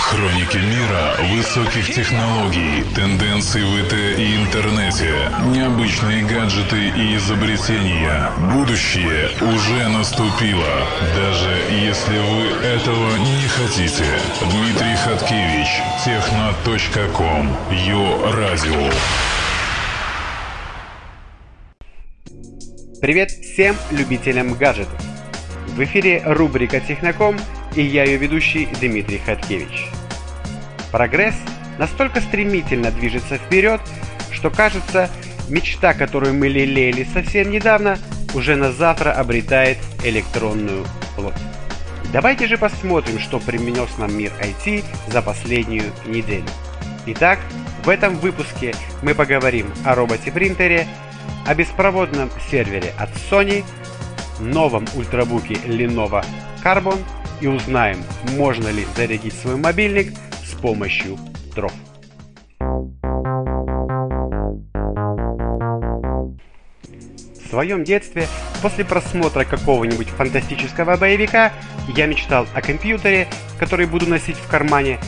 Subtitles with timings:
[0.00, 8.30] Хроники мира высоких технологий, тенденций в ИТ и интернете, необычные гаджеты и изобретения.
[8.54, 10.86] Будущее уже наступило,
[11.16, 14.04] даже если вы этого не хотите.
[14.50, 15.68] Дмитрий Хаткевич,
[16.04, 18.90] техно.ком, Йо Радио.
[23.00, 25.00] Привет всем любителям гаджетов!
[25.68, 27.36] В эфире рубрика «Техноком»
[27.78, 29.86] и я ее ведущий Дмитрий Хаткевич.
[30.90, 31.36] Прогресс
[31.78, 33.80] настолько стремительно движется вперед,
[34.32, 35.08] что кажется,
[35.48, 37.96] мечта, которую мы лелеяли совсем недавно,
[38.34, 40.84] уже на завтра обретает электронную
[41.14, 41.34] плоть.
[42.12, 46.48] Давайте же посмотрим, что принес нам мир IT за последнюю неделю.
[47.06, 47.38] Итак,
[47.84, 50.88] в этом выпуске мы поговорим о роботе-принтере,
[51.46, 53.64] о беспроводном сервере от Sony,
[54.40, 56.24] новом ультрабуке Lenovo
[56.64, 56.98] Carbon
[57.40, 57.98] и узнаем,
[58.36, 60.12] можно ли зарядить свой мобильник
[60.44, 61.18] с помощью
[61.54, 61.72] дров.
[67.48, 68.26] В своем детстве,
[68.60, 71.52] после просмотра какого-нибудь фантастического боевика,
[71.96, 73.26] я мечтал о компьютере,
[73.58, 74.98] который буду носить в кармане,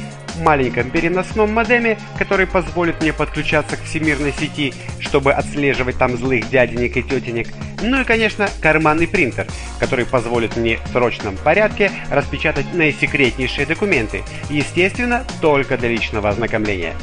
[0.41, 6.97] маленьком переносном модеме, который позволит мне подключаться к всемирной сети, чтобы отслеживать там злых дяденек
[6.97, 7.49] и тетенек.
[7.83, 9.47] Ну и, конечно, карманный принтер,
[9.79, 16.95] который позволит мне в срочном порядке распечатать наисекретнейшие документы, естественно, только для личного ознакомления.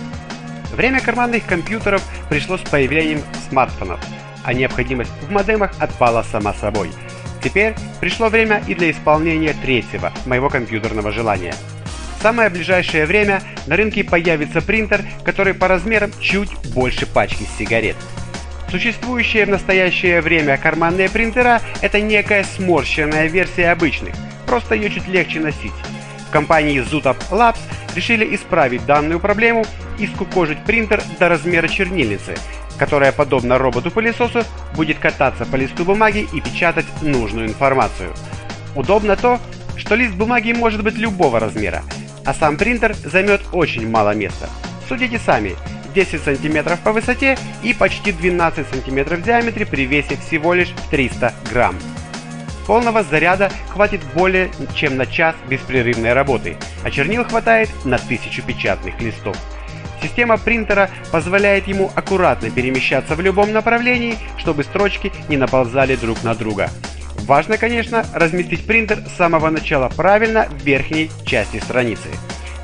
[0.74, 4.00] Время карманных компьютеров пришло с появлением смартфонов,
[4.44, 6.92] а необходимость в модемах отпала сама собой.
[7.44, 11.56] Теперь пришло время и для исполнения третьего моего компьютерного желания–
[12.18, 17.96] в самое ближайшее время на рынке появится принтер, который по размерам чуть больше пачки сигарет.
[18.70, 24.14] Существующие в настоящее время карманные принтера– это некая сморщенная версия обычных,
[24.46, 25.72] просто ее чуть легче носить.
[26.28, 27.60] В компании Zutop Labs
[27.96, 29.66] решили исправить данную проблему
[29.98, 32.36] и скукожить принтер до размера чернильницы,
[32.78, 34.44] которая, подобно роботу-пылесосу,
[34.76, 38.14] будет кататься по листу бумаги и печатать нужную информацию.
[38.76, 39.40] Удобно то,
[39.78, 41.84] что лист бумаги может быть любого размера,
[42.26, 44.50] а сам принтер займет очень мало места.
[44.90, 45.56] Судите сами,
[45.98, 51.34] 10 см по высоте и почти 12 см в диаметре при весе всего лишь 300
[51.52, 51.76] грамм.
[52.68, 59.02] Полного заряда хватит более чем на час беспрерывной работы, а чернил хватает на 1000 печатных
[59.02, 59.36] листов.
[60.00, 66.36] Система принтера позволяет ему аккуратно перемещаться в любом направлении, чтобы строчки не наползали друг на
[66.36, 66.70] друга.
[67.22, 72.10] Важно, конечно, разместить принтер с самого начала правильно в верхней части страницы.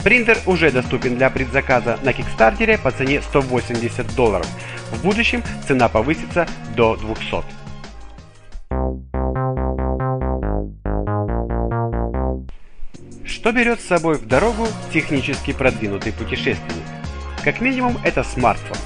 [0.03, 4.45] Принтер уже доступен для предзаказа на Кикстартере по цене 180 долларов.
[4.91, 7.43] В будущем цена повысится до 200.
[13.25, 16.83] Что берет с собой в дорогу технически продвинутый путешественник?
[17.43, 18.77] Как минимум это смартфон,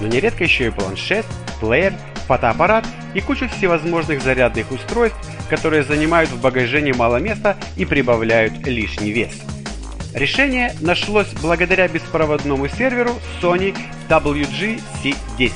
[0.00, 1.26] но нередко еще и планшет,
[1.60, 1.92] плеер
[2.26, 5.18] фотоаппарат и кучу всевозможных зарядных устройств,
[5.50, 9.51] которые занимают в багаже немало места и прибавляют лишний вес.
[10.14, 13.74] Решение нашлось благодаря беспроводному серверу Sony
[14.08, 15.52] WG-C10.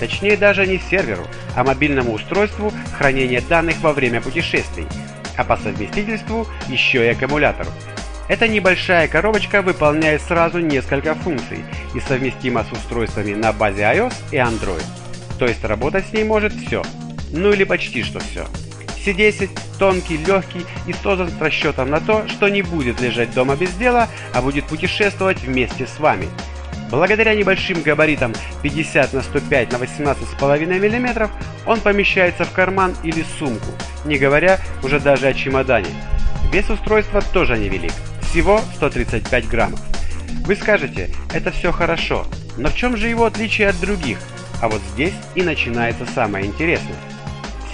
[0.00, 1.24] Точнее даже не серверу,
[1.54, 4.86] а мобильному устройству хранения данных во время путешествий,
[5.36, 7.70] а по совместительству еще и аккумулятору.
[8.28, 14.36] Эта небольшая коробочка выполняет сразу несколько функций и совместима с устройствами на базе iOS и
[14.36, 14.84] Android.
[15.38, 16.82] То есть работать с ней может все.
[17.30, 18.46] Ну или почти что все.
[19.04, 23.72] C10 тонкий, легкий и создан с расчетом на то, что не будет лежать дома без
[23.74, 26.28] дела, а будет путешествовать вместе с вами.
[26.90, 28.32] Благодаря небольшим габаритам
[28.62, 31.30] 50 на 105 на 18,5 мм
[31.66, 33.72] он помещается в карман или сумку,
[34.04, 35.88] не говоря уже даже о чемодане.
[36.52, 37.92] Вес устройства тоже невелик,
[38.22, 39.80] всего 135 граммов.
[40.46, 42.26] Вы скажете, это все хорошо,
[42.58, 44.18] но в чем же его отличие от других–
[44.64, 46.96] а вот здесь и начинается самое интересное.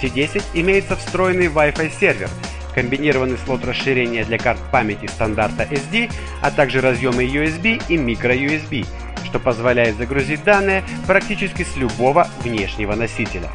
[0.01, 2.27] В C10 имеется встроенный Wi-Fi сервер,
[2.73, 6.11] комбинированный слот расширения для карт памяти стандарта SD,
[6.41, 8.87] а также разъемы USB и microUSB,
[9.25, 13.49] что позволяет загрузить данные практически с любого внешнего носителя.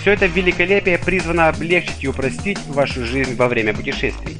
[0.00, 4.36] Все это великолепие призвано облегчить и упростить вашу жизнь во время путешествий.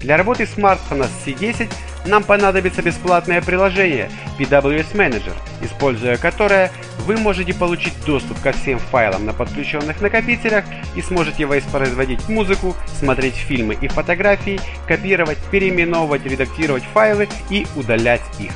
[0.00, 1.68] Для работы смартфона с C10
[2.06, 5.32] нам понадобится бесплатное приложение PWS Manager,
[5.62, 6.70] используя которое
[7.06, 10.64] вы можете получить доступ ко всем файлам на подключенных накопителях
[10.94, 18.52] и сможете воспроизводить музыку, смотреть фильмы и фотографии, копировать, переименовывать, редактировать файлы и удалять их.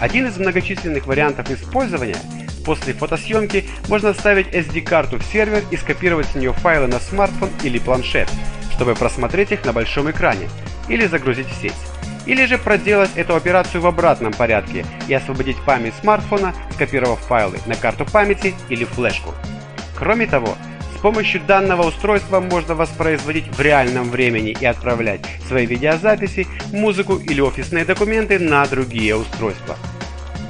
[0.00, 2.16] Один из многочисленных вариантов использования
[2.64, 7.78] После фотосъемки можно вставить SD-карту в сервер и скопировать с нее файлы на смартфон или
[7.78, 8.28] планшет,
[8.74, 10.48] чтобы просмотреть их на большом экране,
[10.88, 11.72] или загрузить в сеть.
[12.26, 17.74] Или же проделать эту операцию в обратном порядке и освободить память смартфона, скопировав файлы на
[17.74, 19.34] карту памяти или флешку.
[19.98, 20.56] Кроме того,
[20.96, 27.40] с помощью данного устройства можно воспроизводить в реальном времени и отправлять свои видеозаписи, музыку или
[27.40, 29.76] офисные документы на другие устройства.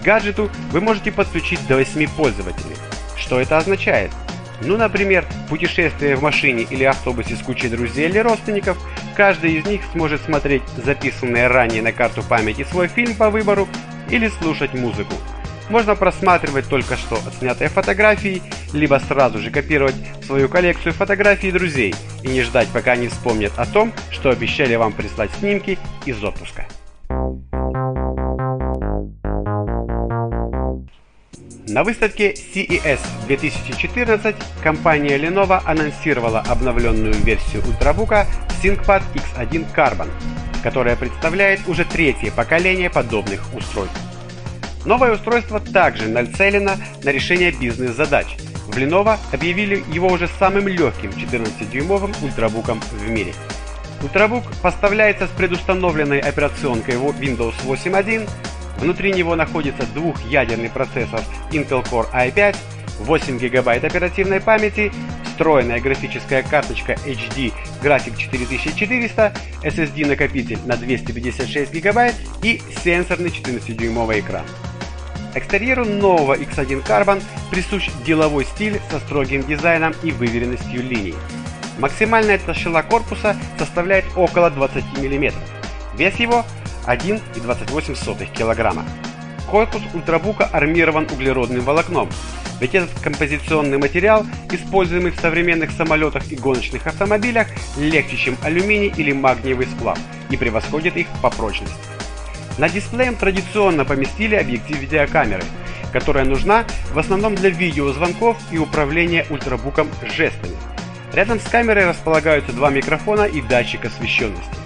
[0.01, 2.77] К гаджету вы можете подключить до 8 пользователей.
[3.17, 4.11] Что это означает?
[4.63, 8.77] Ну, например, путешествие в машине или автобусе с кучей друзей или родственников,
[9.17, 13.69] каждый из них сможет смотреть записанные ранее на карту памяти свой фильм по выбору
[14.11, 15.15] или слушать музыку.
[15.69, 18.43] Можно просматривать только что отснятые фотографии,
[18.73, 19.95] либо сразу же копировать
[20.27, 24.93] свою коллекцию фотографий друзей и не ждать, пока они вспомнят о том, что обещали вам
[24.93, 26.67] прислать снимки из отпуска.
[31.69, 32.99] На выставке CES
[33.29, 38.27] 2014 компания Lenovo анонсировала обновленную версию ультрабука
[38.63, 40.09] ThinkPad X1 Carbon,
[40.63, 43.99] которая представляет уже третье поколение подобных устройств.
[44.85, 46.73] Новое устройство также нацелено
[47.03, 48.37] на решение бизнес-задач.
[48.67, 53.35] В Lenovo объявили его уже самым легким 14-дюймовым ультрабуком в мире.
[54.03, 58.29] Ультрабук поставляется с предустановленной операционкой Windows 8.1,
[58.81, 61.21] Внутри него находится двухъядерный процессор
[61.53, 62.57] Intel Core i5,
[63.01, 64.91] 8 ГБ оперативной памяти,
[65.41, 67.51] встроенная графическая карточка HD
[67.83, 69.33] Graphic 4400,
[69.63, 74.45] SSD-накопитель на 256 ГБ и сенсорный 14-дюймовый экран.
[75.35, 81.15] Экстерьеру нового X1 Carbon присущ деловой стиль со строгим дизайном и выверенностью линий.
[81.79, 85.33] Максимальная толщина корпуса составляет около 20 мм.
[85.97, 86.45] Вес его
[86.87, 88.85] 1,28 кг.
[89.51, 92.09] Корпус ультрабука армирован углеродным волокном,
[92.61, 99.13] ведь этот композиционный материал, используемый в современных самолетах и гоночных автомобилях, легче, чем алюминий или
[99.13, 99.99] магниевый сплав
[100.31, 101.75] и превосходит их по прочности.
[102.59, 105.43] На дисплеем традиционно поместили объектив видеокамеры,
[105.93, 110.55] которая нужна в основном для видеозвонков и управления ультрабуком жестами.
[111.13, 114.60] Рядом с камерой располагаются два микрофона и датчик освещенности.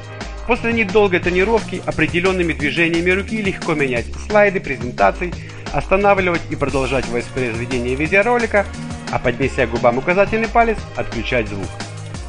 [0.47, 5.33] После недолгой тренировки определенными движениями руки легко менять слайды презентаций,
[5.73, 8.67] останавливать и продолжать воспроизведение видеоролика,
[9.11, 11.69] а поднеся губам указательный палец, отключать звук.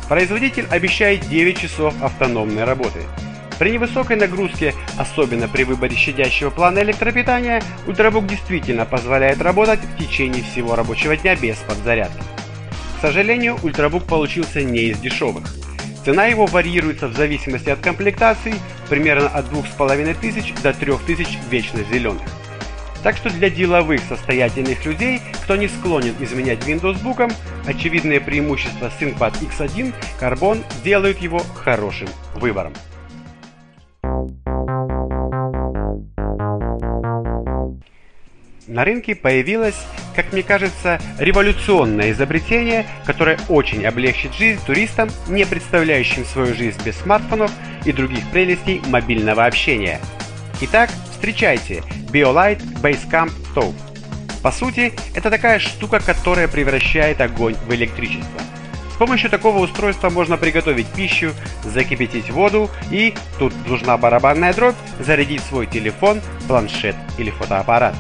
[0.08, 3.00] Производитель обещает 9 часов автономной работы.
[3.60, 10.44] При невысокой нагрузке, особенно при выборе щадящего плана электропитания, ультрабук действительно позволяет работать в течение
[10.44, 12.24] всего рабочего дня без подзарядки.
[12.98, 15.46] К сожалению, ультрабук получился не из дешевых.
[16.06, 18.54] Цена его варьируется в зависимости от комплектации,
[18.90, 22.22] примерно от 2500 до 3000 вечно зеленых.
[23.02, 27.34] Так что для деловых состоятельных людей, кто не склонен изменять Windows Book,
[27.66, 32.74] очевидные преимущества ThinkPad X1 Carbon делают его хорошим выбором.
[38.76, 39.86] На рынке появилось,
[40.18, 46.98] как мне кажется, революционное изобретение, которое очень облегчит жизнь туристам, не представляющим свою жизнь без
[46.98, 47.50] смартфонов
[47.86, 50.02] и других прелестей мобильного общения.
[50.60, 53.76] Итак, встречайте BioLite Basecamp Stove.
[54.44, 58.42] По сути, это такая штука, которая превращает огонь в электричество.
[58.94, 61.32] С помощью такого устройства можно приготовить пищу,
[61.64, 66.20] закипятить воду и, тут нужна барабанная дробь, зарядить свой телефон,
[66.50, 67.96] планшет или фотоаппарат.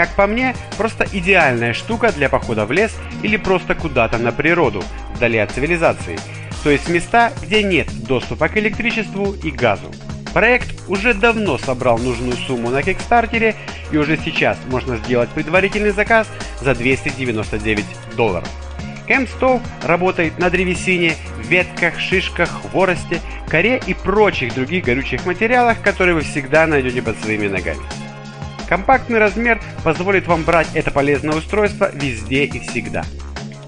[0.00, 2.90] Как по мне, просто идеальная штука для похода в лес
[3.22, 4.82] или просто куда-то на природу,
[5.14, 6.18] вдали от цивилизации,
[6.64, 9.92] то есть места, где нет доступа к электричеству и газу.
[10.32, 13.54] Проект уже давно собрал нужную сумму на Кикстартере
[13.92, 16.26] и уже сейчас можно сделать предварительный заказ
[16.62, 17.84] за 299
[18.16, 18.48] долларов.
[19.06, 21.14] Camp Stove работает на древесине,
[21.46, 27.48] ветках, шишках, хворосте, коре и прочих других горючих материалах, которые вы всегда найдете под своими
[27.48, 27.99] ногами.
[28.70, 33.04] Компактный размер позволит вам брать это полезное устройство везде и всегда.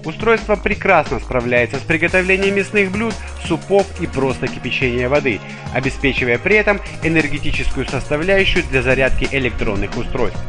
[0.05, 3.13] Устройство прекрасно справляется с приготовлением мясных блюд,
[3.45, 5.41] супов и просто кипячения воды,
[5.73, 10.39] обеспечивая при этом энергетическую составляющую для зарядки электронных устройств.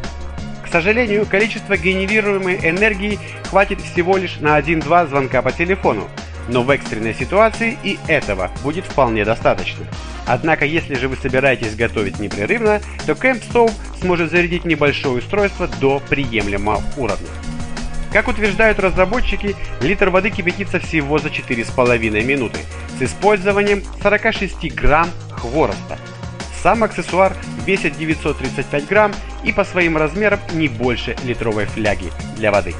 [0.63, 3.19] К сожалению, количество генерируемой энергии
[3.49, 6.07] хватит всего лишь на 1-2 звонка по телефону,
[6.47, 9.85] но в экстренной ситуации и этого будет вполне достаточно.
[10.27, 16.01] Однако, если же вы собираетесь готовить непрерывно, то Camp Stove сможет зарядить небольшое устройство до
[16.09, 17.29] приемлемого уровня.
[18.11, 22.59] Как утверждают разработчики, литр воды кипятится всего за 4,5 минуты
[22.97, 25.97] с использованием 46 грамм хвороста.
[26.63, 29.13] Сам аксессуар весит 935 грамм
[29.43, 32.73] и по своим размерам не больше литровой фляги для воды.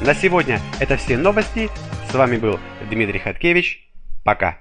[0.00, 1.68] На сегодня это все новости.
[2.10, 3.86] С вами был Дмитрий Хаткевич.
[4.24, 4.58] Пока.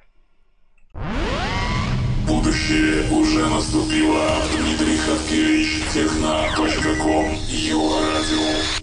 [2.40, 4.42] Будущее уже наступило.
[4.58, 8.80] Дмитрий Хаткевич, техна.ком, Юра Радио.